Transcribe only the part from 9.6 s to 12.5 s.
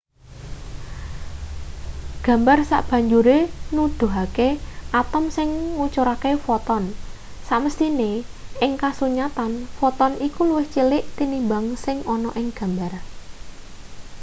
foton iku luwih cilik tinimbang sing ana ing